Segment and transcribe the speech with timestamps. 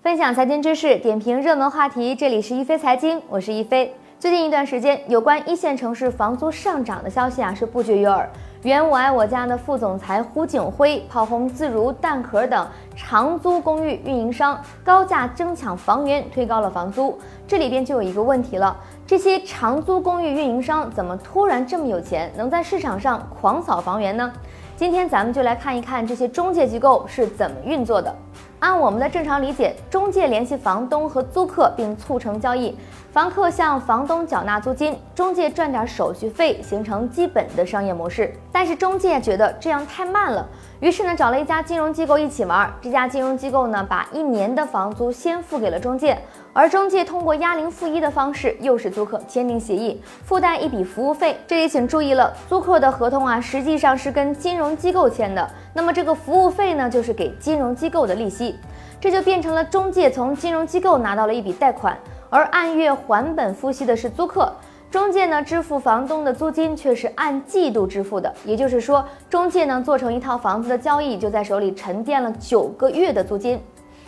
[0.00, 2.14] 分享财经知识，点评热门话题。
[2.14, 3.92] 这里是一飞财经，我是一飞。
[4.20, 8.30] 最近一段时间，有关一线城市房租上涨的消息啊是不绝于耳。
[8.62, 17.18] 原我爱我家的副总裁胡景辉炮轰自如、蛋壳等长租公寓运营商高价争抢房源，推高了房租。
[17.46, 24.32] 这里边就有一个问题了：这些长租公寓运营商怎么突然这么有钱，能在市场上狂扫房源呢？
[24.76, 28.14] 今天咱们就来看一看这些中介机构是怎么运作的。
[28.60, 32.76] 按我们的正常理解，中介联系房东和租客并促成交易，
[33.12, 38.34] 房客向房东缴纳租金，中介赚点手续费，形成基本的商业模式。
[38.50, 40.44] 但是中介觉得这样太慢了，
[40.80, 42.72] 于是呢找了一家金融机构一起玩。
[42.80, 46.16] 这家金融机构呢把一年的房租先付给了中介，
[46.52, 51.36] 而中介通过押零付一的方式诱使租客签订协议，附带一笔服务费。
[51.48, 55.50] 这里请注意了，租客的合同啊实际上是跟金融机构签的。
[55.74, 58.56] 那么这个服务费呢，就是给金融机构的利息，
[59.00, 61.98] 这就变成了中介从金融机构拿到了一笔贷款，
[62.30, 64.52] 而按月还本付息的是租客，
[64.90, 73.60] 中介呢支付房东的租金却是按季度支付的，也就是说，中介呢做成一套房子的交易，就在手里沉淀了九个月的租金，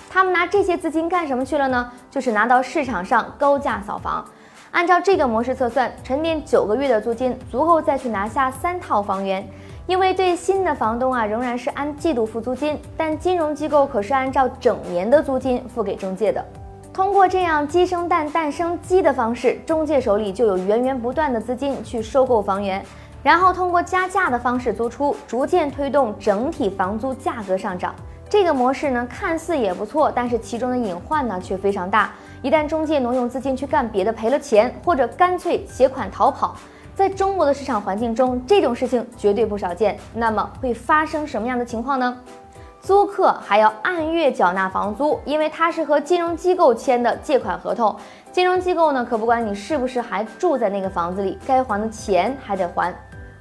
[0.08, 1.92] 他们拿这些资金干什么去了呢？
[2.10, 4.24] 就是拿到市场上高价扫房，
[4.70, 9.46] 按照这个模式测算，沉淀九个月的租金足够再去拿下三套房源。
[9.86, 16.42] 因为对新的房东啊，仍然是按季度付租金，但金融机构可是按照整年的租金付给中介的。
[17.00, 22.84] 通过这样鸡生蛋，蛋生鸡的方式，中介手里就有源源不断的资金去收购房源，
[23.22, 27.94] 然后通过加价的方式租出，逐渐推动整体房租价格上涨。
[28.28, 32.12] 这个模式呢，看似也不错，但是其中的隐患呢却非常大。
[32.42, 36.54] 一旦中介挪用资金去干别的，赔了钱，或者干脆携款逃跑。
[36.94, 39.96] 在中国的市场环境中，这种事情绝对不少见。
[40.12, 42.14] 那么会发生什么样的情况呢？
[42.90, 47.94] 租客还要按月缴纳房租，因为他是和金融机构签的借款合同。
[48.32, 52.92] 金融机构呢，可不管你是不是还住在那个房子里，该还的钱还得还。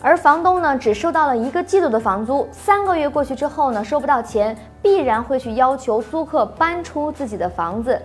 [0.04, 8.00] 而房东呢，只收到了一个季度的房租，三个月过去之后呢，收不到钱，必然会去要求租客搬出自己的房子，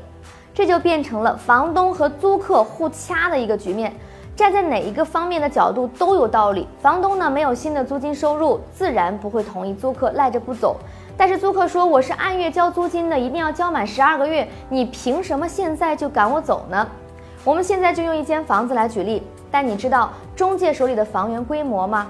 [0.55, 3.95] 这就变成了房东和租客互掐的一个局面。
[4.35, 6.67] 站在哪一个方面的角度都有道理。
[6.81, 10.77] 房东呢没有新的租金收入，自然不会同意租客赖着不走。
[11.17, 16.87] 但是租客说我是按月交租金的，一定要交满十二个月，你凭什么现在就赶我走呢？
[17.45, 19.23] 我们现在就用一间房子来举例。
[19.51, 22.09] 但你知道中介手里的房源规模吗？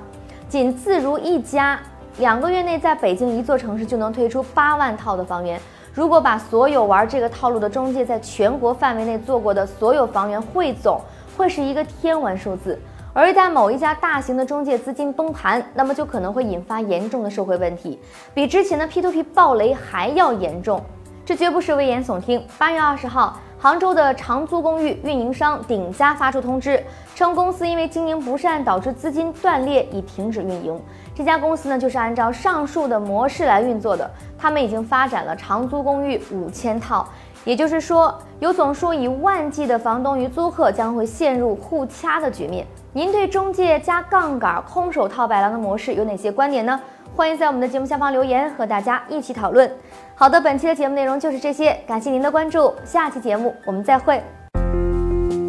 [0.48, 1.78] 仅自如一家，
[2.16, 5.60] 两个月内在北京一座城市就能推出八万套的房源。
[5.92, 10.98] 如果把所有玩这个套路的中介在全国范围内做过的所有房源汇总，
[11.36, 12.80] 会是一个天文数字，
[13.16, 17.96] 而一旦某一家大型的中介资金崩盘，那么就可能会引发严重的社会问题，
[18.34, 20.82] 比之前的 P2P 暴雷还要严重。
[21.24, 22.44] 这绝不是危言耸听。
[22.58, 26.82] 八月二十号，杭州的长租公寓运营商鼎家发出通知，
[27.14, 30.78] 称公司因为经营不善导致资金断裂，已停止运营。
[31.14, 37.08] 这家公司呢，就是按照上述的模式来运作的，他们已经发展了长租公寓五千套。
[37.44, 42.66] 也就是说，有总数以万计的房东与租客将会陷入互掐的局面。
[42.96, 46.80] 您对中介加杠杆、空手套白狼的模式有哪些观点呢？
[47.16, 49.68] 欢迎在我们的节目下方留言，和大家一起讨论。
[50.14, 54.22] 好的，本期的节目内容就是这些，感谢您的关注，下期节目我们再会。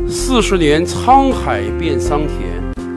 [0.09, 2.89] 四十年沧海变桑田，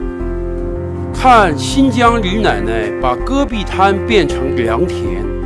[1.13, 5.38] 看新疆李奶奶把戈壁滩变成良田。